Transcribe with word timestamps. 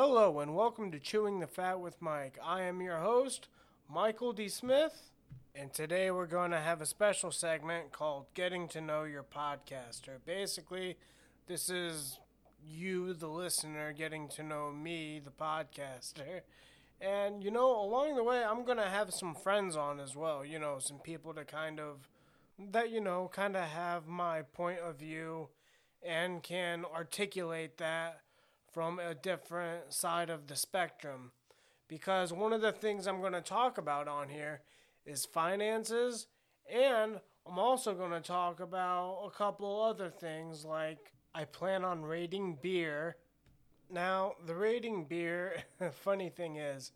Hello 0.00 0.38
and 0.38 0.54
welcome 0.54 0.92
to 0.92 1.00
Chewing 1.00 1.40
the 1.40 1.48
Fat 1.48 1.80
with 1.80 2.00
Mike. 2.00 2.38
I 2.40 2.62
am 2.62 2.80
your 2.80 2.98
host, 2.98 3.48
Michael 3.92 4.32
D. 4.32 4.48
Smith, 4.48 5.10
and 5.56 5.74
today 5.74 6.12
we're 6.12 6.26
going 6.26 6.52
to 6.52 6.60
have 6.60 6.80
a 6.80 6.86
special 6.86 7.32
segment 7.32 7.90
called 7.90 8.26
Getting 8.32 8.68
to 8.68 8.80
Know 8.80 9.02
Your 9.02 9.24
Podcaster. 9.24 10.18
Basically, 10.24 10.96
this 11.48 11.68
is 11.68 12.20
you, 12.64 13.12
the 13.12 13.26
listener, 13.26 13.92
getting 13.92 14.28
to 14.28 14.44
know 14.44 14.70
me, 14.70 15.18
the 15.18 15.32
podcaster. 15.32 16.42
And, 17.00 17.42
you 17.42 17.50
know, 17.50 17.68
along 17.68 18.14
the 18.14 18.22
way, 18.22 18.44
I'm 18.44 18.64
going 18.64 18.78
to 18.78 18.84
have 18.84 19.12
some 19.12 19.34
friends 19.34 19.74
on 19.74 19.98
as 19.98 20.14
well, 20.14 20.44
you 20.44 20.60
know, 20.60 20.78
some 20.78 21.00
people 21.00 21.34
to 21.34 21.44
kind 21.44 21.80
of, 21.80 22.08
that, 22.70 22.92
you 22.92 23.00
know, 23.00 23.28
kind 23.34 23.56
of 23.56 23.64
have 23.64 24.06
my 24.06 24.42
point 24.42 24.78
of 24.78 25.00
view 25.00 25.48
and 26.00 26.40
can 26.40 26.84
articulate 26.84 27.78
that 27.78 28.20
from 28.78 29.00
a 29.00 29.12
different 29.12 29.92
side 29.92 30.30
of 30.30 30.46
the 30.46 30.54
spectrum. 30.54 31.32
Because 31.88 32.32
one 32.32 32.52
of 32.52 32.60
the 32.60 32.70
things 32.70 33.08
I'm 33.08 33.20
going 33.20 33.32
to 33.32 33.40
talk 33.40 33.76
about 33.76 34.06
on 34.06 34.28
here 34.28 34.60
is 35.04 35.24
finances, 35.24 36.28
and 36.72 37.18
I'm 37.44 37.58
also 37.58 37.92
going 37.92 38.12
to 38.12 38.20
talk 38.20 38.60
about 38.60 39.24
a 39.26 39.36
couple 39.36 39.82
other 39.82 40.10
things 40.10 40.64
like 40.64 41.10
I 41.34 41.44
plan 41.44 41.82
on 41.82 42.02
rating 42.02 42.56
beer. 42.62 43.16
Now, 43.90 44.34
the 44.46 44.54
rating 44.54 45.06
beer, 45.06 45.64
funny 45.90 46.28
thing 46.28 46.54
is, 46.54 46.92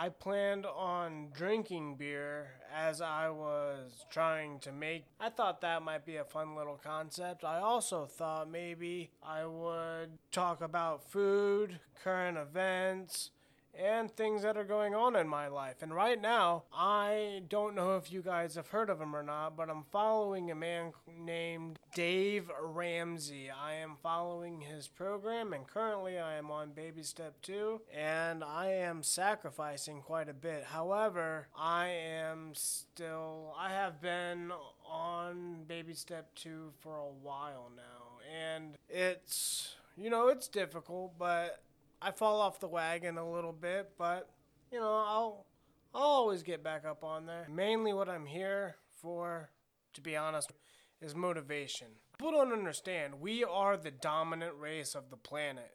I 0.00 0.10
planned 0.10 0.64
on 0.64 1.30
drinking 1.34 1.96
beer 1.96 2.52
as 2.72 3.00
I 3.00 3.30
was 3.30 4.06
trying 4.08 4.60
to 4.60 4.70
make. 4.70 5.06
I 5.18 5.28
thought 5.28 5.60
that 5.62 5.82
might 5.82 6.06
be 6.06 6.16
a 6.16 6.24
fun 6.24 6.54
little 6.54 6.78
concept. 6.80 7.42
I 7.42 7.58
also 7.58 8.06
thought 8.06 8.48
maybe 8.48 9.10
I 9.24 9.44
would 9.44 10.10
talk 10.30 10.60
about 10.60 11.10
food, 11.10 11.80
current 12.04 12.38
events, 12.38 13.32
and 13.78 14.10
things 14.10 14.42
that 14.42 14.56
are 14.56 14.64
going 14.64 14.94
on 14.94 15.14
in 15.14 15.28
my 15.28 15.46
life. 15.46 15.82
And 15.82 15.94
right 15.94 16.20
now, 16.20 16.64
I 16.72 17.42
don't 17.48 17.74
know 17.74 17.96
if 17.96 18.12
you 18.12 18.22
guys 18.22 18.56
have 18.56 18.68
heard 18.68 18.90
of 18.90 19.00
him 19.00 19.14
or 19.14 19.22
not, 19.22 19.56
but 19.56 19.70
I'm 19.70 19.84
following 19.92 20.50
a 20.50 20.54
man 20.54 20.92
named 21.18 21.78
Dave 21.94 22.50
Ramsey. 22.60 23.50
I 23.50 23.74
am 23.74 23.96
following 24.02 24.60
his 24.60 24.88
program, 24.88 25.52
and 25.52 25.66
currently 25.66 26.18
I 26.18 26.34
am 26.34 26.50
on 26.50 26.72
baby 26.72 27.02
step 27.02 27.40
two, 27.40 27.80
and 27.96 28.42
I 28.42 28.70
am 28.70 29.02
sacrificing 29.02 30.00
quite 30.00 30.28
a 30.28 30.34
bit. 30.34 30.64
However, 30.64 31.48
I 31.56 31.86
am 31.86 32.50
still, 32.54 33.54
I 33.56 33.70
have 33.70 34.00
been 34.00 34.52
on 34.84 35.64
baby 35.68 35.94
step 35.94 36.34
two 36.34 36.72
for 36.80 36.96
a 36.96 37.12
while 37.22 37.70
now, 37.76 38.18
and 38.36 38.76
it's, 38.88 39.76
you 39.96 40.10
know, 40.10 40.28
it's 40.28 40.48
difficult, 40.48 41.12
but 41.18 41.62
I 42.00 42.12
fall 42.12 42.40
off 42.40 42.60
the 42.60 42.68
wagon 42.68 43.18
a 43.18 43.30
little 43.30 43.52
bit, 43.52 43.90
but 43.98 44.28
you 44.72 44.78
know, 44.78 45.04
I'll 45.06 45.46
I'll 45.94 46.02
always 46.02 46.42
get 46.42 46.62
back 46.62 46.84
up 46.84 47.02
on 47.02 47.26
there. 47.26 47.46
Mainly 47.50 47.92
what 47.92 48.08
I'm 48.08 48.26
here 48.26 48.76
for, 49.00 49.50
to 49.94 50.00
be 50.00 50.16
honest, 50.16 50.52
is 51.00 51.14
motivation. 51.14 51.88
People 52.18 52.32
don't 52.32 52.52
understand. 52.52 53.20
We 53.20 53.44
are 53.44 53.76
the 53.76 53.90
dominant 53.90 54.54
race 54.58 54.94
of 54.94 55.10
the 55.10 55.16
planet. 55.16 55.74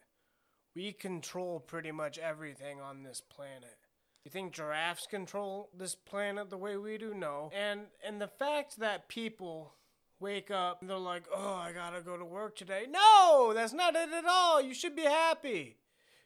We 0.75 0.91
control 0.91 1.59
pretty 1.59 1.91
much 1.91 2.17
everything 2.17 2.81
on 2.81 3.03
this 3.03 3.21
planet. 3.21 3.77
You 4.23 4.31
think 4.31 4.53
giraffes 4.53 5.05
control 5.05 5.69
this 5.77 5.95
planet 5.95 6.49
the 6.49 6.57
way 6.57 6.77
we 6.77 6.97
do? 6.97 7.13
No. 7.13 7.51
And 7.53 7.81
and 8.05 8.21
the 8.21 8.27
fact 8.27 8.79
that 8.79 9.09
people 9.09 9.73
wake 10.19 10.49
up 10.49 10.81
and 10.81 10.89
they're 10.89 10.97
like, 10.97 11.25
"Oh, 11.33 11.55
I 11.55 11.73
got 11.73 11.91
to 11.91 12.01
go 12.01 12.17
to 12.17 12.25
work 12.25 12.55
today." 12.55 12.85
No, 12.89 13.51
that's 13.53 13.73
not 13.73 13.95
it 13.95 14.09
at 14.13 14.25
all. 14.25 14.61
You 14.61 14.73
should 14.73 14.95
be 14.95 15.03
happy. 15.03 15.77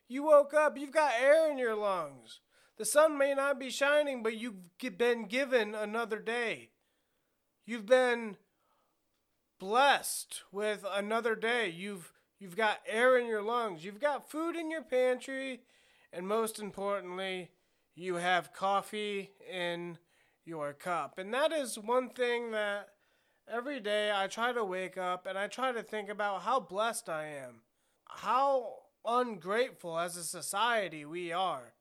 You 0.07 0.23
woke 0.23 0.53
up, 0.53 0.77
you've 0.77 0.91
got 0.91 1.13
air 1.19 1.51
in 1.51 1.57
your 1.57 1.75
lungs. 1.75 2.39
The 2.77 2.85
sun 2.85 3.17
may 3.17 3.33
not 3.33 3.59
be 3.59 3.69
shining, 3.69 4.23
but 4.23 4.37
you've 4.37 4.55
been 4.97 5.25
given 5.25 5.73
another 5.75 6.19
day. 6.19 6.69
You've 7.65 7.85
been 7.85 8.37
blessed 9.59 10.43
with 10.51 10.85
another 10.89 11.35
day. 11.35 11.69
You've 11.69 12.13
you've 12.39 12.55
got 12.55 12.79
air 12.87 13.17
in 13.17 13.25
your 13.25 13.41
lungs. 13.41 13.83
You've 13.83 13.99
got 13.99 14.29
food 14.29 14.55
in 14.55 14.69
your 14.69 14.83
pantry, 14.83 15.61
and 16.13 16.27
most 16.27 16.59
importantly, 16.59 17.49
you 17.95 18.15
have 18.15 18.53
coffee 18.53 19.31
in 19.51 19.97
your 20.45 20.73
cup. 20.73 21.17
And 21.17 21.33
that 21.33 21.51
is 21.51 21.77
one 21.79 22.09
thing 22.09 22.51
that 22.51 22.89
every 23.51 23.79
day 23.79 24.11
I 24.13 24.27
try 24.27 24.53
to 24.53 24.63
wake 24.63 24.97
up 24.97 25.25
and 25.25 25.37
I 25.37 25.47
try 25.47 25.71
to 25.71 25.83
think 25.83 26.09
about 26.09 26.43
how 26.43 26.59
blessed 26.59 27.09
I 27.09 27.25
am. 27.25 27.61
How 28.05 28.75
ungrateful 29.05 29.97
as 29.97 30.17
a 30.17 30.23
society 30.23 31.05
we 31.05 31.31
are. 31.31 31.73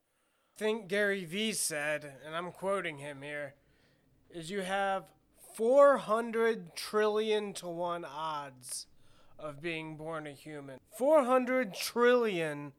Think 0.57 0.89
Gary 0.89 1.25
Vee 1.25 1.53
said, 1.53 2.15
and 2.25 2.35
I'm 2.35 2.51
quoting 2.51 2.99
him 2.99 3.23
here, 3.23 3.55
is 4.31 4.51
you 4.51 4.63
have 4.63 5.05
400 5.55 6.75
trillion 6.75 7.53
to 7.55 7.69
1 7.69 8.05
odds 8.05 8.87
of 9.39 9.61
being 9.61 9.97
born 9.97 10.27
a 10.27 10.33
human. 10.33 10.79
400 10.97 11.75
trillion 11.75 12.73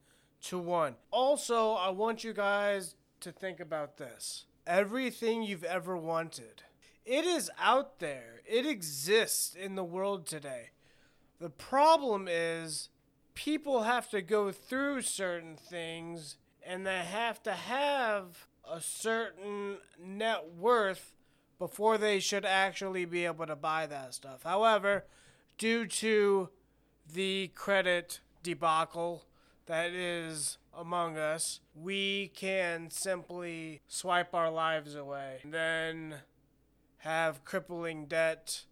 to 0.43 0.57
1. 0.57 0.95
Also, 1.11 1.73
I 1.73 1.89
want 1.89 2.23
you 2.23 2.33
guys 2.33 2.95
to 3.19 3.31
think 3.31 3.59
about 3.59 3.97
this. 3.97 4.45
Everything 4.65 5.43
you've 5.43 5.63
ever 5.63 5.95
wanted. 5.95 6.63
It 7.05 7.25
is 7.25 7.49
out 7.59 7.99
there. 7.99 8.41
It 8.45 8.65
exists 8.65 9.55
in 9.55 9.75
the 9.75 9.83
world 9.83 10.25
today. 10.25 10.71
The 11.39 11.49
problem 11.49 12.27
is 12.29 12.89
people 13.37 13.83
have 13.83 14.09
to 14.09 14.19
go 14.19 14.51
through 14.51 14.99
certain 14.99 15.55
things 15.55 16.37
and 16.65 16.87
they 16.87 16.97
have 16.97 17.41
to 17.43 17.51
have 17.51 18.47
a 18.69 18.81
certain 18.81 19.77
net 20.03 20.43
worth 20.57 21.13
before 21.59 21.99
they 21.99 22.19
should 22.19 22.45
actually 22.45 23.05
be 23.05 23.25
able 23.25 23.45
to 23.45 23.55
buy 23.55 23.85
that 23.85 24.15
stuff. 24.15 24.41
However, 24.43 25.05
due 25.59 25.85
to 25.85 26.49
the 27.13 27.51
credit 27.53 28.21
debacle 28.41 29.25
that 29.67 29.91
is 29.91 30.57
among 30.75 31.17
us, 31.17 31.59
we 31.75 32.31
can 32.35 32.89
simply 32.89 33.81
swipe 33.87 34.33
our 34.33 34.49
lives 34.49 34.95
away 34.95 35.41
and 35.43 35.53
then 35.53 36.15
have 36.97 37.45
crippling 37.45 38.07
debt 38.07 38.63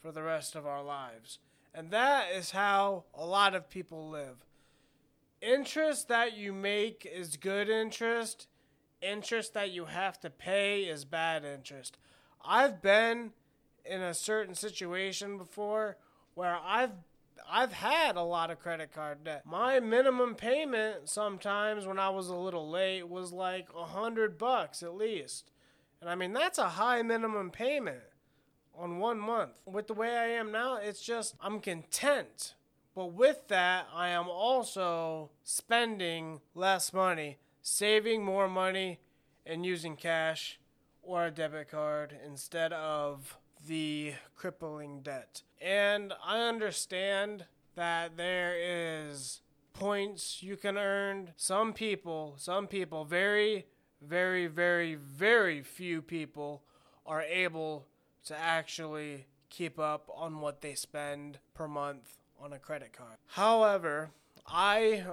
for 0.00 0.10
the 0.10 0.22
rest 0.22 0.56
of 0.56 0.66
our 0.66 0.82
lives. 0.82 1.38
And 1.76 1.90
that 1.90 2.32
is 2.32 2.52
how 2.52 3.04
a 3.12 3.26
lot 3.26 3.54
of 3.54 3.68
people 3.68 4.08
live. 4.08 4.46
Interest 5.42 6.08
that 6.08 6.34
you 6.34 6.54
make 6.54 7.06
is 7.10 7.36
good 7.36 7.68
interest. 7.68 8.48
Interest 9.02 9.52
that 9.52 9.70
you 9.70 9.84
have 9.84 10.18
to 10.20 10.30
pay 10.30 10.84
is 10.84 11.04
bad 11.04 11.44
interest. 11.44 11.98
I've 12.42 12.80
been 12.80 13.32
in 13.84 14.00
a 14.00 14.14
certain 14.14 14.54
situation 14.54 15.36
before 15.36 15.98
where 16.32 16.56
I've 16.64 16.92
I've 17.48 17.74
had 17.74 18.16
a 18.16 18.22
lot 18.22 18.50
of 18.50 18.58
credit 18.58 18.90
card 18.94 19.24
debt. 19.24 19.42
My 19.44 19.78
minimum 19.78 20.34
payment 20.34 21.10
sometimes 21.10 21.86
when 21.86 21.98
I 21.98 22.08
was 22.08 22.28
a 22.28 22.34
little 22.34 22.70
late 22.70 23.06
was 23.06 23.32
like 23.32 23.68
a 23.76 23.84
hundred 23.84 24.38
bucks 24.38 24.82
at 24.82 24.94
least. 24.94 25.50
And 26.00 26.08
I 26.08 26.14
mean 26.14 26.32
that's 26.32 26.58
a 26.58 26.70
high 26.70 27.02
minimum 27.02 27.50
payment 27.50 28.00
on 28.78 28.98
one 28.98 29.18
month. 29.18 29.52
With 29.64 29.86
the 29.86 29.94
way 29.94 30.16
I 30.16 30.26
am 30.28 30.52
now, 30.52 30.76
it's 30.76 31.02
just 31.02 31.34
I'm 31.40 31.60
content. 31.60 32.54
But 32.94 33.12
with 33.12 33.48
that, 33.48 33.88
I 33.94 34.08
am 34.08 34.28
also 34.28 35.30
spending 35.42 36.40
less 36.54 36.92
money, 36.92 37.38
saving 37.60 38.24
more 38.24 38.48
money, 38.48 39.00
and 39.44 39.64
using 39.64 39.96
cash 39.96 40.58
or 41.02 41.26
a 41.26 41.30
debit 41.30 41.70
card 41.70 42.16
instead 42.24 42.72
of 42.72 43.38
the 43.66 44.14
crippling 44.34 45.02
debt. 45.02 45.42
And 45.60 46.12
I 46.24 46.40
understand 46.40 47.46
that 47.74 48.16
there 48.16 48.54
is 48.56 49.42
points 49.72 50.42
you 50.42 50.56
can 50.56 50.76
earn. 50.76 51.32
Some 51.36 51.72
people, 51.72 52.34
some 52.38 52.66
people, 52.66 53.04
very, 53.04 53.66
very, 54.00 54.46
very, 54.46 54.94
very 54.94 55.62
few 55.62 56.02
people 56.02 56.62
are 57.04 57.22
able 57.22 57.86
to 58.26 58.38
actually 58.38 59.26
keep 59.50 59.78
up 59.78 60.10
on 60.14 60.40
what 60.40 60.60
they 60.60 60.74
spend 60.74 61.38
per 61.54 61.66
month 61.66 62.18
on 62.40 62.52
a 62.52 62.58
credit 62.58 62.92
card. 62.92 63.16
However, 63.28 64.10
I, 64.46 65.04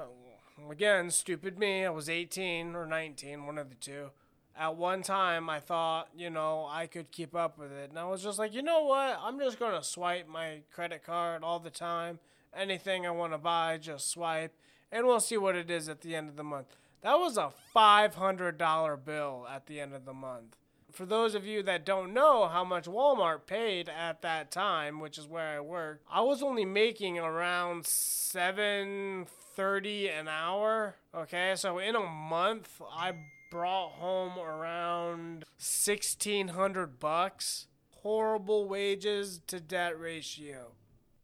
again, 0.69 1.09
stupid 1.11 1.57
me, 1.57 1.85
I 1.85 1.89
was 1.89 2.09
18 2.09 2.75
or 2.75 2.85
19, 2.85 3.45
one 3.45 3.57
of 3.57 3.69
the 3.69 3.75
two. 3.75 4.09
At 4.55 4.75
one 4.75 5.01
time, 5.01 5.49
I 5.49 5.59
thought, 5.59 6.09
you 6.15 6.29
know, 6.29 6.67
I 6.69 6.85
could 6.85 7.11
keep 7.11 7.35
up 7.35 7.57
with 7.57 7.71
it. 7.71 7.89
And 7.89 7.97
I 7.97 8.05
was 8.05 8.21
just 8.21 8.37
like, 8.37 8.53
you 8.53 8.61
know 8.61 8.83
what? 8.83 9.17
I'm 9.19 9.39
just 9.39 9.57
going 9.57 9.73
to 9.73 9.83
swipe 9.83 10.27
my 10.27 10.61
credit 10.71 11.03
card 11.03 11.43
all 11.43 11.59
the 11.59 11.71
time. 11.71 12.19
Anything 12.55 13.07
I 13.07 13.11
want 13.11 13.33
to 13.33 13.39
buy, 13.39 13.77
just 13.77 14.11
swipe. 14.11 14.53
And 14.91 15.07
we'll 15.07 15.19
see 15.19 15.37
what 15.37 15.55
it 15.55 15.71
is 15.71 15.89
at 15.89 16.01
the 16.01 16.15
end 16.15 16.29
of 16.29 16.35
the 16.35 16.43
month. 16.43 16.75
That 17.01 17.15
was 17.15 17.35
a 17.35 17.51
$500 17.75 19.05
bill 19.05 19.47
at 19.49 19.65
the 19.65 19.79
end 19.79 19.95
of 19.95 20.05
the 20.05 20.13
month 20.13 20.55
for 20.93 21.05
those 21.05 21.35
of 21.35 21.45
you 21.45 21.63
that 21.63 21.85
don't 21.85 22.13
know 22.13 22.47
how 22.47 22.63
much 22.63 22.85
Walmart 22.85 23.45
paid 23.47 23.89
at 23.89 24.21
that 24.21 24.51
time, 24.51 24.99
which 24.99 25.17
is 25.17 25.27
where 25.27 25.57
I 25.57 25.59
worked, 25.59 26.05
I 26.09 26.21
was 26.21 26.41
only 26.43 26.65
making 26.65 27.17
around 27.17 27.85
730 27.85 30.09
an 30.09 30.27
hour. 30.27 30.95
Okay, 31.13 31.53
so 31.55 31.79
in 31.79 31.95
a 31.95 32.05
month 32.05 32.81
I 32.91 33.13
brought 33.49 33.93
home 33.93 34.37
around 34.39 35.45
1600 35.57 36.99
bucks. 36.99 37.67
Horrible 38.01 38.67
wages 38.67 39.39
to 39.47 39.59
debt 39.59 39.99
ratio. 39.99 40.73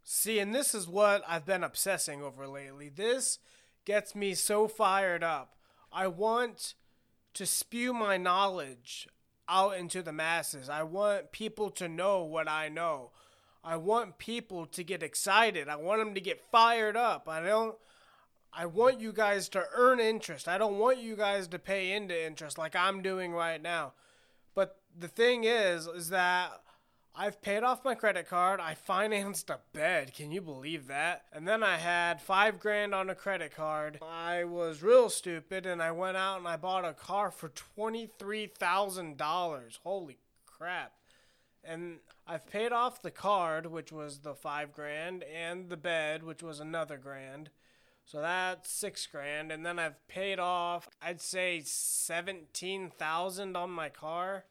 See, 0.03 0.39
and 0.39 0.55
this 0.55 0.73
is 0.73 0.87
what 0.87 1.21
I've 1.27 1.45
been 1.45 1.63
obsessing 1.63 2.23
over 2.23 2.47
lately. 2.47 2.89
This 2.89 3.37
gets 3.85 4.15
me 4.15 4.33
so 4.33 4.67
fired 4.67 5.23
up. 5.23 5.53
I 5.91 6.07
want 6.07 6.73
to 7.33 7.45
spew 7.45 7.93
my 7.93 8.17
knowledge 8.17 9.07
out 9.49 9.77
into 9.77 10.01
the 10.01 10.13
masses. 10.13 10.69
I 10.69 10.83
want 10.83 11.31
people 11.31 11.69
to 11.71 11.87
know 11.87 12.23
what 12.23 12.47
I 12.47 12.69
know. 12.69 13.11
I 13.63 13.75
want 13.75 14.17
people 14.17 14.65
to 14.67 14.83
get 14.83 15.03
excited. 15.03 15.67
I 15.67 15.75
want 15.75 15.99
them 15.99 16.13
to 16.13 16.21
get 16.21 16.41
fired 16.51 16.95
up. 16.95 17.27
I 17.27 17.41
don't 17.41 17.75
I 18.51 18.65
want 18.65 18.99
you 18.99 19.11
guys 19.11 19.47
to 19.49 19.65
earn 19.75 19.99
interest. 19.99 20.47
I 20.47 20.57
don't 20.57 20.79
want 20.79 20.97
you 20.97 21.15
guys 21.15 21.47
to 21.49 21.59
pay 21.59 21.91
into 21.91 22.25
interest 22.25 22.57
like 22.57 22.75
I'm 22.75 23.01
doing 23.01 23.31
right 23.31 23.61
now. 23.61 23.93
But 24.55 24.77
the 24.97 25.07
thing 25.07 25.43
is 25.43 25.87
is 25.87 26.09
that 26.09 26.61
I've 27.15 27.41
paid 27.41 27.63
off 27.63 27.83
my 27.83 27.95
credit 27.95 28.29
card. 28.29 28.59
I 28.59 28.75
financed 28.75 29.49
a 29.49 29.59
bed. 29.73 30.13
Can 30.13 30.31
you 30.31 30.41
believe 30.41 30.87
that? 30.87 31.25
And 31.33 31.47
then 31.47 31.63
I 31.63 31.77
had 31.77 32.21
five 32.21 32.59
grand 32.59 32.95
on 32.95 33.09
a 33.09 33.15
credit 33.15 33.55
card. 33.55 33.99
I 34.01 34.45
was 34.45 34.81
real 34.81 35.09
stupid 35.09 35.65
and 35.65 35.81
I 35.81 35.91
went 35.91 36.17
out 36.17 36.37
and 36.37 36.47
I 36.47 36.55
bought 36.55 36.85
a 36.85 36.93
car 36.93 37.31
for 37.31 37.51
$23,000. 37.77 39.79
Holy 39.83 40.17
crap. 40.45 40.93
And 41.63 41.97
I've 42.25 42.47
paid 42.47 42.71
off 42.71 43.01
the 43.01 43.11
card, 43.11 43.65
which 43.65 43.91
was 43.91 44.19
the 44.19 44.33
five 44.33 44.71
grand, 44.71 45.23
and 45.23 45.69
the 45.69 45.77
bed, 45.77 46.23
which 46.23 46.43
was 46.43 46.59
another 46.59 46.97
grand. 46.97 47.49
So 48.05 48.21
that's 48.21 48.71
six 48.71 49.05
grand. 49.07 49.51
And 49.51 49.65
then 49.65 49.77
I've 49.77 50.07
paid 50.07 50.39
off, 50.39 50.87
I'd 51.01 51.21
say 51.21 51.61
17,000 51.63 53.57
on 53.57 53.71
my 53.71 53.89
car. 53.89 54.45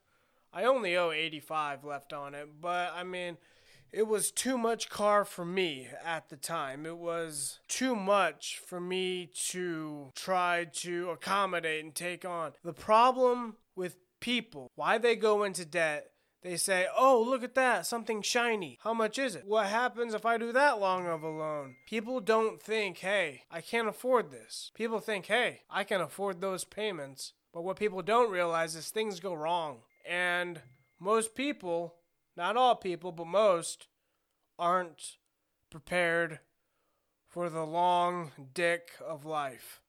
I 0.52 0.64
only 0.64 0.96
owe 0.96 1.10
85 1.10 1.84
left 1.84 2.12
on 2.12 2.34
it, 2.34 2.48
but 2.60 2.92
I 2.94 3.04
mean, 3.04 3.36
it 3.92 4.06
was 4.06 4.30
too 4.30 4.58
much 4.58 4.90
car 4.90 5.24
for 5.24 5.44
me 5.44 5.88
at 6.04 6.28
the 6.28 6.36
time. 6.36 6.84
It 6.84 6.98
was 6.98 7.60
too 7.68 7.96
much 7.96 8.60
for 8.66 8.80
me 8.80 9.30
to 9.48 10.12
try 10.14 10.66
to 10.74 11.10
accommodate 11.10 11.84
and 11.84 11.94
take 11.94 12.24
on. 12.24 12.52
The 12.62 12.72
problem 12.72 13.56
with 13.74 13.96
people, 14.20 14.70
why 14.74 14.98
they 14.98 15.16
go 15.16 15.44
into 15.44 15.64
debt, 15.64 16.10
they 16.42 16.56
say, 16.56 16.86
oh, 16.96 17.20
look 17.20 17.42
at 17.42 17.54
that, 17.56 17.86
something 17.86 18.22
shiny. 18.22 18.78
How 18.82 18.94
much 18.94 19.18
is 19.18 19.34
it? 19.34 19.44
What 19.46 19.66
happens 19.66 20.14
if 20.14 20.24
I 20.24 20.38
do 20.38 20.52
that 20.52 20.78
long 20.78 21.06
of 21.06 21.22
a 21.22 21.28
loan? 21.28 21.76
People 21.86 22.20
don't 22.20 22.62
think, 22.62 22.98
hey, 22.98 23.42
I 23.50 23.60
can't 23.60 23.88
afford 23.88 24.30
this. 24.30 24.70
People 24.74 25.00
think, 25.00 25.26
hey, 25.26 25.62
I 25.68 25.82
can 25.82 26.00
afford 26.00 26.40
those 26.40 26.64
payments. 26.64 27.32
But 27.52 27.64
what 27.64 27.78
people 27.78 28.02
don't 28.02 28.30
realize 28.30 28.76
is 28.76 28.90
things 28.90 29.18
go 29.18 29.34
wrong. 29.34 29.78
And 30.08 30.62
most 30.98 31.34
people, 31.34 31.96
not 32.36 32.56
all 32.56 32.74
people, 32.74 33.12
but 33.12 33.26
most, 33.26 33.88
aren't 34.58 35.18
prepared 35.70 36.40
for 37.28 37.50
the 37.50 37.64
long 37.64 38.32
dick 38.54 38.92
of 39.06 39.26
life. 39.26 39.82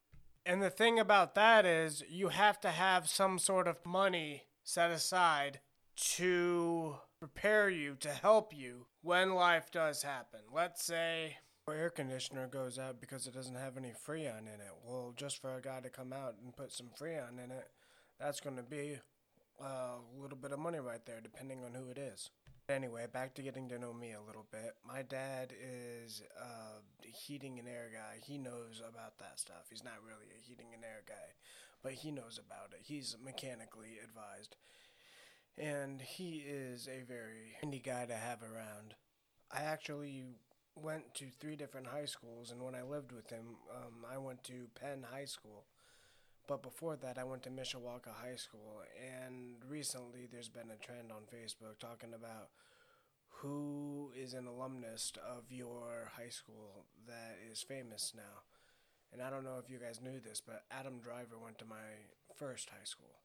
And 0.46 0.62
the 0.62 0.70
thing 0.70 1.00
about 1.00 1.36
that 1.36 1.66
is, 1.66 2.04
you 2.10 2.30
have 2.30 2.60
to 2.62 2.70
have 2.70 3.08
some 3.08 3.40
sort 3.40 3.68
of 3.68 3.86
money 3.86 4.44
set 4.64 4.92
aside 4.92 5.62
to 5.96 6.98
prepare 7.20 7.70
you, 7.70 7.96
to 8.00 8.10
help 8.10 8.54
you 8.54 8.88
when 9.02 9.34
life 9.34 9.72
does 9.72 10.04
happen. 10.04 10.42
Let's 10.54 10.84
say 10.84 11.38
our 11.68 11.76
air 11.76 11.90
conditioner 11.90 12.48
goes 12.48 12.78
out 12.78 13.00
because 13.00 13.28
it 13.28 13.34
doesn't 13.34 13.56
have 13.56 13.78
any 13.78 13.94
Freon 14.08 14.42
in 14.42 14.60
it. 14.60 14.74
Well, 14.86 15.14
just 15.16 15.42
for 15.42 15.56
a 15.56 15.62
guy 15.62 15.80
to 15.82 15.90
come 15.90 16.12
out 16.12 16.36
and 16.44 16.56
put 16.56 16.72
some 16.72 16.90
Freon 17.00 17.44
in 17.44 17.52
it, 17.52 17.70
that's 18.20 18.42
going 18.42 18.56
to 18.58 18.64
be 18.64 19.00
a 19.60 19.98
little 20.22 20.38
bit 20.38 20.52
of 20.52 20.60
money 20.60 20.80
right 20.80 21.06
there, 21.06 21.20
depending 21.22 21.64
on 21.64 21.74
who 21.74 21.90
it 21.90 21.98
is. 21.98 22.30
Anyway, 22.70 23.06
back 23.12 23.34
to 23.34 23.42
getting 23.42 23.68
to 23.68 23.80
know 23.80 23.94
me 23.94 24.14
a 24.14 24.22
little 24.22 24.46
bit. 24.52 24.76
My 24.88 25.02
dad 25.02 25.54
is 25.60 26.22
a 26.40 27.08
heating 27.08 27.58
and 27.58 27.68
air 27.68 27.90
guy. 27.92 28.20
He 28.22 28.38
knows 28.38 28.82
about 28.88 29.18
that 29.18 29.40
stuff. 29.40 29.66
He's 29.70 29.84
not 29.84 30.04
really 30.06 30.28
a 30.32 30.48
heating 30.48 30.68
and 30.74 30.84
air 30.84 31.02
guy, 31.08 31.34
but 31.82 31.94
he 31.94 32.12
knows 32.12 32.40
about 32.40 32.74
it. 32.74 32.82
He's 32.84 33.18
mechanically 33.24 33.98
advised. 34.04 34.56
And 35.58 36.02
he 36.02 36.44
is 36.48 36.88
a 36.88 37.04
very 37.04 37.58
handy 37.60 37.82
guy 37.84 38.06
to 38.06 38.14
have 38.14 38.44
around. 38.44 38.94
I 39.52 39.64
actually 39.64 40.24
went 40.76 41.16
to 41.16 41.26
three 41.40 41.56
different 41.56 41.88
high 41.88 42.06
schools, 42.06 42.52
and 42.52 42.62
when 42.62 42.76
I 42.76 42.84
lived 42.84 43.12
with 43.12 43.30
him, 43.30 43.58
um, 43.76 44.06
I 44.10 44.18
went 44.20 44.44
to 44.46 44.70
Penn 44.80 45.06
High 45.12 45.26
School 45.26 45.66
but 46.50 46.64
before 46.64 46.96
that, 46.96 47.20
I 47.20 47.24
went 47.24 47.44
to 47.44 47.52
Mishawaka 47.52 48.12
High 48.24 48.36
School, 48.36 48.82
and 48.98 49.58
recently 49.70 50.28
there's 50.30 50.50
been 50.50 50.72
a 50.72 50.84
trend 50.84 51.12
on 51.12 51.30
Facebook 51.32 51.78
talking 51.78 52.16
about 52.16 52.50
who 53.30 54.12
is 54.20 54.34
an 54.34 54.48
alumnus 54.48 55.14
of 55.18 55.52
your 55.52 56.12
high 56.18 56.30
school 56.30 56.86
that 57.06 57.38
is 57.52 57.62
famous 57.62 58.14
now. 58.16 58.42
And 59.14 59.22
I 59.22 59.30
don't 59.30 59.44
know 59.44 59.62
if 59.64 59.70
you 59.70 59.78
guys 59.78 60.02
knew 60.02 60.20
this, 60.20 60.42
but 60.42 60.64
Adam 60.72 61.00
Driver 61.00 61.38
went 61.38 61.60
to 61.60 61.66
my 61.66 62.10
first 62.36 62.72
high 62.72 62.84
school. 62.84 63.22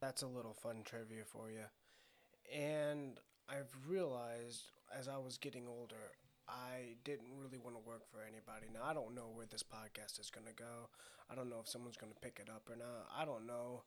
That's 0.00 0.22
a 0.22 0.28
little 0.28 0.54
fun 0.54 0.82
trivia 0.84 1.24
for 1.26 1.50
you. 1.50 1.64
And 2.56 3.18
I've 3.48 3.74
realized 3.84 4.70
as 4.96 5.08
I 5.08 5.18
was 5.18 5.38
getting 5.38 5.66
older, 5.66 6.12
I 6.48 6.96
didn't 7.04 7.38
really 7.38 7.58
want 7.58 7.76
to 7.76 7.88
work 7.88 8.02
for 8.10 8.20
anybody. 8.20 8.66
Now, 8.72 8.84
I 8.84 8.94
don't 8.94 9.14
know 9.14 9.30
where 9.32 9.46
this 9.46 9.62
podcast 9.62 10.20
is 10.20 10.30
going 10.30 10.46
to 10.46 10.52
go. 10.52 10.88
I 11.30 11.34
don't 11.34 11.48
know 11.48 11.60
if 11.60 11.68
someone's 11.68 11.96
going 11.96 12.12
to 12.12 12.20
pick 12.20 12.38
it 12.40 12.50
up 12.50 12.68
or 12.68 12.76
not. 12.76 13.08
I 13.16 13.24
don't 13.24 13.46
know 13.46 13.82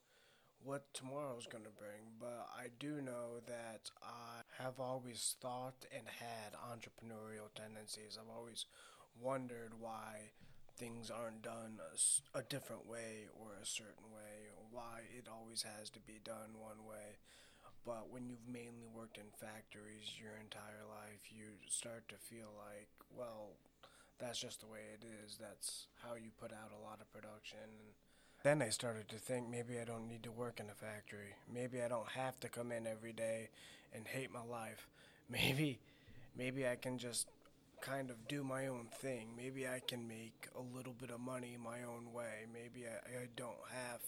what 0.63 0.93
tomorrow's 0.93 1.45
going 1.45 1.63
to 1.65 1.69
bring, 1.77 2.17
but 2.19 2.47
I 2.55 2.67
do 2.79 3.01
know 3.01 3.41
that 3.45 3.91
I 4.01 4.41
have 4.63 4.79
always 4.79 5.35
thought 5.41 5.85
and 5.95 6.07
had 6.07 6.53
entrepreneurial 6.57 7.53
tendencies. 7.55 8.17
I've 8.19 8.35
always 8.35 8.65
wondered 9.21 9.73
why 9.79 10.33
things 10.77 11.09
aren't 11.09 11.41
done 11.41 11.79
a, 11.81 12.39
a 12.39 12.43
different 12.43 12.87
way 12.87 13.27
or 13.33 13.49
a 13.61 13.65
certain 13.65 14.09
way, 14.13 14.53
why 14.71 15.01
it 15.17 15.27
always 15.31 15.63
has 15.63 15.89
to 15.91 15.99
be 15.99 16.19
done 16.23 16.57
one 16.59 16.85
way. 16.87 17.17
But 17.85 18.11
when 18.11 18.27
you've 18.27 18.47
mainly 18.47 18.87
worked 18.93 19.17
in 19.17 19.31
factories 19.39 20.19
your 20.19 20.35
entire 20.43 20.83
life, 20.89 21.31
you 21.31 21.45
start 21.69 22.07
to 22.09 22.15
feel 22.15 22.51
like, 22.57 22.89
well, 23.15 23.55
that's 24.19 24.39
just 24.39 24.61
the 24.61 24.67
way 24.67 24.79
it 24.93 25.05
is. 25.23 25.37
That's 25.39 25.87
how 26.03 26.15
you 26.15 26.31
put 26.39 26.51
out 26.51 26.71
a 26.77 26.83
lot 26.83 26.99
of 26.99 27.11
production. 27.11 27.59
And 27.63 27.93
then 28.43 28.61
I 28.61 28.69
started 28.69 29.07
to 29.09 29.15
think 29.17 29.49
maybe 29.49 29.79
I 29.79 29.85
don't 29.85 30.07
need 30.07 30.23
to 30.23 30.31
work 30.31 30.59
in 30.59 30.69
a 30.69 30.73
factory. 30.73 31.35
Maybe 31.51 31.81
I 31.81 31.87
don't 31.87 32.09
have 32.09 32.39
to 32.41 32.49
come 32.49 32.71
in 32.71 32.87
every 32.87 33.13
day 33.13 33.49
and 33.93 34.07
hate 34.07 34.33
my 34.33 34.43
life. 34.43 34.87
Maybe, 35.29 35.79
maybe 36.37 36.65
I 36.65 36.77
can 36.77 36.97
just 36.97 37.27
kind 37.81 38.09
of 38.09 38.29
do 38.29 38.45
my 38.45 38.67
own 38.67 38.87
thing. 38.93 39.27
Maybe 39.35 39.67
I 39.67 39.81
can 39.85 40.07
make 40.07 40.47
a 40.57 40.61
little 40.75 40.93
bit 40.93 41.09
of 41.09 41.19
money 41.19 41.57
my 41.61 41.83
own 41.83 42.13
way. 42.13 42.45
Maybe 42.53 42.85
I, 42.87 43.23
I 43.23 43.27
don't 43.35 43.51
have 43.69 43.99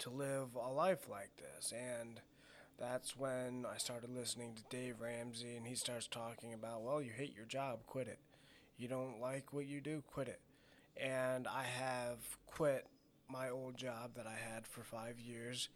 to 0.00 0.10
live 0.10 0.56
a 0.56 0.72
life 0.72 1.08
like 1.08 1.30
this. 1.36 1.72
And 1.72 2.20
that's 2.78 3.16
when 3.16 3.64
I 3.72 3.78
started 3.78 4.10
listening 4.10 4.54
to 4.54 4.76
Dave 4.76 5.00
Ramsey, 5.00 5.56
and 5.56 5.66
he 5.66 5.74
starts 5.74 6.06
talking 6.08 6.52
about, 6.52 6.82
well, 6.82 7.00
you 7.02 7.12
hate 7.16 7.34
your 7.34 7.44
job, 7.46 7.80
quit 7.86 8.08
it. 8.08 8.18
You 8.76 8.88
don't 8.88 9.20
like 9.20 9.52
what 9.52 9.66
you 9.66 9.80
do, 9.80 10.02
quit 10.06 10.28
it. 10.28 10.40
And 10.96 11.46
I 11.46 11.64
have 11.64 12.18
quit 12.46 12.86
my 13.28 13.48
old 13.48 13.76
job 13.76 14.12
that 14.16 14.26
I 14.26 14.36
had 14.52 14.66
for 14.66 14.82
five 14.82 15.18
years, 15.20 15.68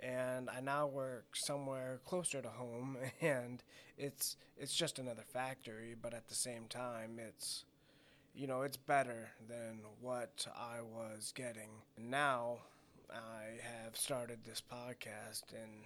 and 0.00 0.48
I 0.50 0.60
now 0.60 0.86
work 0.86 1.26
somewhere 1.46 2.00
closer 2.06 2.40
to 2.42 2.48
home, 2.48 2.96
and 3.20 3.62
it's 3.98 4.36
it's 4.56 4.76
just 4.76 4.98
another 4.98 5.24
factory, 5.32 5.94
but 6.00 6.14
at 6.14 6.28
the 6.28 6.34
same 6.34 6.66
time, 6.68 7.18
it's 7.18 7.64
you 8.34 8.46
know 8.46 8.62
it's 8.62 8.76
better 8.76 9.30
than 9.48 9.80
what 10.00 10.46
I 10.56 10.80
was 10.82 11.32
getting. 11.34 11.70
And 11.96 12.10
Now 12.10 12.58
I 13.10 13.60
have 13.84 13.96
started 13.96 14.40
this 14.44 14.62
podcast 14.62 15.52
and 15.52 15.84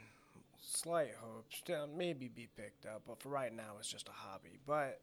slight 0.60 1.14
hopes 1.20 1.60
to 1.62 1.86
maybe 1.96 2.28
be 2.28 2.48
picked 2.56 2.86
up, 2.86 3.02
but 3.06 3.20
for 3.20 3.28
right 3.28 3.54
now, 3.54 3.76
it's 3.78 3.90
just 3.90 4.08
a 4.08 4.12
hobby. 4.12 4.58
But 4.66 5.00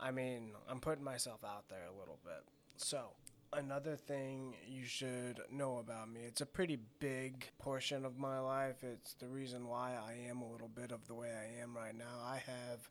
I 0.00 0.10
mean, 0.10 0.52
I'm 0.68 0.80
putting 0.80 1.04
myself 1.04 1.44
out 1.44 1.68
there 1.68 1.86
a 1.86 1.98
little 1.98 2.18
bit. 2.24 2.42
So, 2.76 3.10
another 3.52 3.96
thing 3.96 4.54
you 4.66 4.84
should 4.84 5.40
know 5.50 5.76
about 5.78 6.10
me 6.10 6.20
it's 6.26 6.40
a 6.40 6.46
pretty 6.46 6.78
big 6.98 7.50
portion 7.58 8.04
of 8.04 8.18
my 8.18 8.38
life. 8.38 8.82
It's 8.82 9.14
the 9.14 9.28
reason 9.28 9.68
why 9.68 9.94
I 9.94 10.28
am 10.28 10.40
a 10.40 10.50
little 10.50 10.68
bit 10.68 10.90
of 10.90 11.06
the 11.06 11.14
way 11.14 11.30
I 11.30 11.62
am 11.62 11.76
right 11.76 11.96
now. 11.96 12.20
I 12.24 12.42
have 12.46 12.88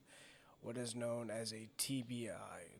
what 0.61 0.77
is 0.77 0.95
known 0.95 1.31
as 1.31 1.51
a 1.51 1.69
TBI, 1.77 2.29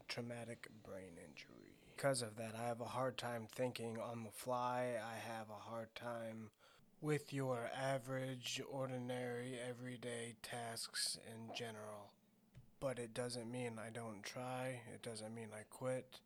traumatic 0.08 0.68
brain 0.84 1.18
injury. 1.18 1.76
Because 1.96 2.22
of 2.22 2.36
that, 2.38 2.56
I 2.60 2.68
have 2.68 2.82
a 2.82 2.86
hard 2.86 3.18
time 3.18 3.48
thinking 3.54 3.98
on 4.00 4.24
the 4.24 4.32
fly. 4.32 4.94
I 4.98 5.18
have 5.32 5.50
a 5.50 5.70
hard 5.70 5.94
time 5.96 6.52
with 7.02 7.34
your 7.34 7.70
average, 7.76 8.62
ordinary, 8.70 9.58
everyday 9.68 10.36
tasks 10.44 11.18
in 11.28 11.54
general. 11.56 12.12
But 12.80 13.00
it 13.00 13.14
doesn't 13.14 13.52
mean 13.52 13.80
I 13.80 13.90
don't 13.90 14.22
try, 14.24 14.82
it 14.94 15.02
doesn't 15.02 15.34
mean 15.34 15.50
I 15.54 15.64
quit, 15.70 16.20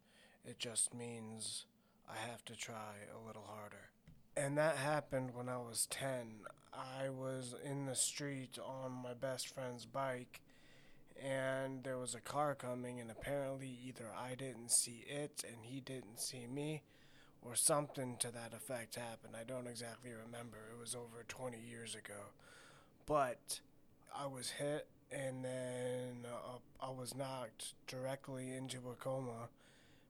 it 0.44 0.60
just 0.60 0.94
means 0.94 1.66
I 2.10 2.18
have 2.30 2.44
to 2.46 2.56
try 2.56 2.96
a 3.14 3.26
little 3.26 3.46
harder. 3.48 3.90
And 4.38 4.58
that 4.58 4.76
happened 4.76 5.32
when 5.34 5.48
I 5.48 5.58
was 5.58 5.88
10. 5.90 6.42
I 6.74 7.10
was 7.10 7.56
in 7.64 7.86
the 7.86 7.96
street 7.96 8.58
on 8.60 8.92
my 8.92 9.14
best 9.14 9.54
friend's 9.54 9.86
bike, 9.86 10.42
and 11.22 11.86
there 11.86 11.98
was 11.98 12.16
a 12.16 12.20
car 12.20 12.54
coming, 12.54 13.00
and 13.00 13.10
apparently 13.10 13.80
either 13.88 14.08
I 14.14 14.36
didn't 14.36 14.72
see 14.72 15.06
it 15.08 15.42
and 15.48 15.64
he 15.64 15.80
didn't 15.80 16.20
see 16.20 16.48
me, 16.48 16.84
or 17.46 17.56
something 17.56 18.18
to 18.18 18.32
that 18.32 18.54
effect 18.54 18.96
happened. 18.96 19.36
I 19.40 19.44
don't 19.44 19.68
exactly 19.68 20.12
remember. 20.12 20.58
It 20.72 20.80
was 20.80 20.96
over 20.96 21.24
20 21.28 21.58
years 21.60 21.94
ago. 21.96 22.32
But 23.06 23.60
I 24.18 24.26
was 24.26 24.50
hit, 24.52 24.88
and 25.12 25.46
then 25.46 26.26
uh, 26.26 26.58
I 26.86 26.90
was 26.90 27.16
knocked 27.16 27.74
directly 27.88 28.52
into 28.52 28.78
a 28.90 28.96
coma 28.96 29.50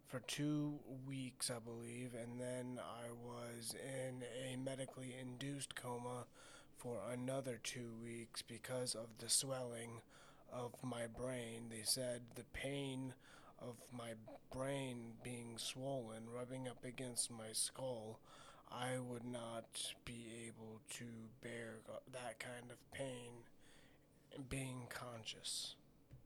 for 0.08 0.20
two 0.22 0.80
weeks, 1.08 1.52
I 1.52 1.60
believe, 1.60 2.14
and 2.14 2.40
then 2.40 2.80
I 2.80 3.12
was 3.12 3.76
in 3.76 4.24
a 4.48 4.56
medically 4.56 5.16
induced 5.20 5.76
coma 5.76 6.26
for 6.78 7.00
another 7.12 7.60
two 7.62 7.92
weeks 8.02 8.42
because 8.42 8.96
of 8.96 9.08
the 9.20 9.30
swelling 9.30 10.02
of 10.54 10.72
my 10.84 11.08
brain. 11.08 11.64
They 11.70 11.82
said 11.84 12.22
the 12.36 12.46
pain 12.54 13.14
of 13.60 13.76
my 13.92 14.12
brain 14.54 15.14
being 15.24 15.58
swollen, 15.58 16.24
rubbing 16.34 16.68
up 16.68 16.84
against 16.84 17.32
my 17.32 17.52
skull, 17.54 18.20
I 18.72 18.98
would 19.00 19.26
not 19.26 19.94
be 20.04 20.28
able 20.48 20.82
to 20.92 21.06
bear 21.42 21.76
that 22.12 22.40
kind 22.40 22.72
of 22.72 22.92
pain 22.92 23.44
being 24.50 24.88
conscious. 24.90 25.76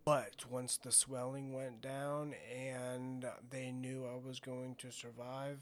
But 0.05 0.45
once 0.49 0.77
the 0.77 0.91
swelling 0.91 1.53
went 1.53 1.81
down 1.81 2.33
and 2.51 3.25
they 3.49 3.71
knew 3.71 4.05
I 4.05 4.15
was 4.25 4.39
going 4.39 4.75
to 4.79 4.91
survive, 4.91 5.59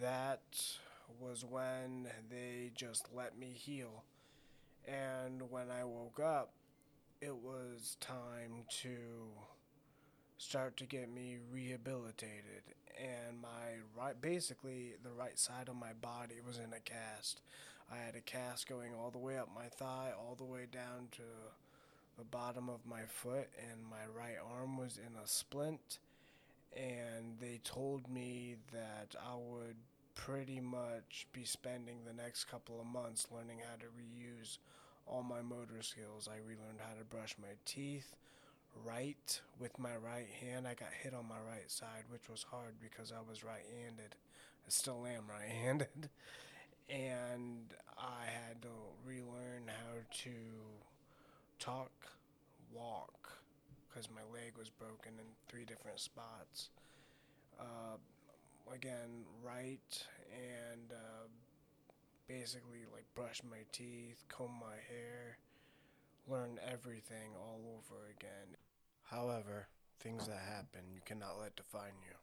that 0.00 0.42
was 1.20 1.44
when 1.44 2.08
they 2.30 2.70
just 2.74 3.08
let 3.14 3.38
me 3.38 3.48
heal. 3.48 4.04
And 4.86 5.50
when 5.50 5.70
I 5.70 5.84
woke 5.84 6.20
up, 6.20 6.52
it 7.20 7.34
was 7.34 7.96
time 8.00 8.64
to 8.82 8.96
start 10.38 10.76
to 10.76 10.86
get 10.86 11.12
me 11.12 11.36
rehabilitated. 11.52 12.62
And 12.96 13.40
my 13.40 13.82
right, 13.96 14.18
basically, 14.20 14.94
the 15.02 15.10
right 15.10 15.38
side 15.38 15.68
of 15.68 15.76
my 15.76 15.92
body 16.00 16.36
was 16.46 16.58
in 16.58 16.72
a 16.72 16.80
cast. 16.80 17.42
I 17.92 17.96
had 17.96 18.14
a 18.14 18.20
cast 18.20 18.68
going 18.68 18.92
all 18.94 19.10
the 19.10 19.18
way 19.18 19.36
up 19.36 19.48
my 19.54 19.66
thigh, 19.66 20.12
all 20.16 20.34
the 20.36 20.44
way 20.44 20.66
down 20.70 21.08
to 21.12 21.22
the 22.16 22.24
bottom 22.24 22.68
of 22.68 22.80
my 22.86 23.02
foot, 23.06 23.48
and 23.70 23.80
my 23.88 24.06
right 24.16 24.36
arm 24.54 24.76
was 24.76 24.98
in 24.98 25.16
a 25.22 25.26
splint. 25.26 25.98
And 26.76 27.38
they 27.40 27.60
told 27.64 28.08
me 28.08 28.56
that 28.72 29.14
I 29.18 29.34
would 29.34 29.76
pretty 30.14 30.60
much 30.60 31.26
be 31.32 31.44
spending 31.44 31.98
the 32.04 32.12
next 32.12 32.44
couple 32.44 32.80
of 32.80 32.86
months 32.86 33.28
learning 33.32 33.58
how 33.68 33.76
to 33.76 33.86
reuse 33.86 34.58
all 35.06 35.22
my 35.22 35.40
motor 35.40 35.80
skills. 35.82 36.28
I 36.30 36.38
relearned 36.46 36.80
how 36.80 36.98
to 36.98 37.04
brush 37.04 37.36
my 37.40 37.54
teeth 37.64 38.14
right 38.84 39.40
with 39.58 39.78
my 39.78 39.96
right 39.96 40.28
hand. 40.40 40.66
I 40.66 40.74
got 40.74 40.90
hit 41.02 41.14
on 41.14 41.28
my 41.28 41.38
right 41.38 41.70
side, 41.70 42.04
which 42.10 42.28
was 42.28 42.44
hard 42.50 42.74
because 42.80 43.12
I 43.12 43.28
was 43.28 43.44
right 43.44 43.64
handed. 43.82 44.14
I 44.66 44.70
still 44.70 45.06
am 45.06 45.24
right 45.28 45.48
handed. 45.50 46.10
And 46.90 47.74
I 47.98 48.26
had 48.26 48.62
to 48.62 48.68
relearn 49.06 49.68
how 49.68 50.00
to 50.24 50.30
talk, 51.58 51.90
walk, 52.72 53.32
because 53.88 54.08
my 54.10 54.22
leg 54.32 54.52
was 54.58 54.70
broken 54.70 55.12
in 55.18 55.26
three 55.48 55.64
different 55.64 56.00
spots. 56.00 56.70
Uh, 57.60 57.96
again, 58.74 59.24
right, 59.44 60.04
and 60.32 60.92
uh, 60.92 61.28
basically 62.28 62.84
like 62.92 63.04
brush 63.14 63.40
my 63.48 63.64
teeth, 63.72 64.24
comb 64.28 64.52
my 64.60 64.76
hair, 64.88 65.38
learn 66.28 66.58
everything 66.66 67.32
all 67.36 67.60
over 67.76 68.06
again. 68.10 68.56
However, 69.04 69.68
things 70.00 70.26
that 70.26 70.40
happen 70.40 70.90
you 70.92 71.00
cannot 71.04 71.38
let 71.40 71.56
define 71.56 71.98
you. 72.02 72.14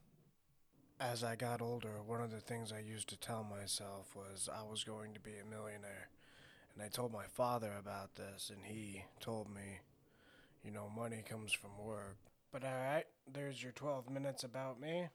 As 1.00 1.24
I 1.24 1.36
got 1.36 1.62
older, 1.62 2.02
one 2.06 2.22
of 2.22 2.32
the 2.32 2.40
things 2.40 2.72
I 2.72 2.80
used 2.80 3.10
to 3.10 3.20
tell 3.20 3.44
myself 3.44 4.16
was 4.16 4.48
I 4.52 4.64
was 4.64 4.84
going 4.84 5.14
to 5.14 5.20
be 5.20 5.34
a 5.42 5.50
millionaire. 5.50 6.10
And 6.74 6.84
I 6.84 6.88
told 6.88 7.12
my 7.12 7.26
father 7.34 7.72
about 7.78 8.16
this, 8.16 8.52
and 8.54 8.66
he 8.66 9.04
told 9.20 9.54
me, 9.54 9.80
you 10.64 10.72
know, 10.72 10.90
money 10.96 11.24
comes 11.28 11.52
from 11.52 11.72
work. 11.78 12.18
But 12.52 12.64
alright, 12.64 13.06
there's 13.32 13.62
your 13.62 13.72
12 13.72 14.10
minutes 14.10 14.44
about 14.44 14.80
me. 14.80 15.10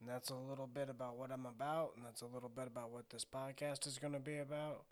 And 0.00 0.08
that's 0.08 0.30
a 0.30 0.34
little 0.34 0.66
bit 0.66 0.88
about 0.88 1.18
what 1.18 1.30
I'm 1.30 1.44
about, 1.44 1.92
and 1.96 2.04
that's 2.04 2.22
a 2.22 2.26
little 2.26 2.48
bit 2.48 2.66
about 2.66 2.90
what 2.90 3.10
this 3.10 3.24
podcast 3.24 3.86
is 3.86 3.98
going 3.98 4.14
to 4.14 4.20
be 4.20 4.38
about. 4.38 4.84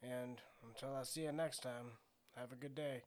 And 0.00 0.40
until 0.64 0.94
I 0.94 1.02
see 1.02 1.22
you 1.22 1.32
next 1.32 1.62
time, 1.62 1.98
have 2.38 2.52
a 2.52 2.56
good 2.56 2.74
day. 2.74 3.02